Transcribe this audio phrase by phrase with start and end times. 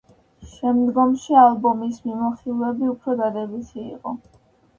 [0.51, 4.17] შემდგომში ალბომის მიმოხილვები უფრო დადებითი იყო.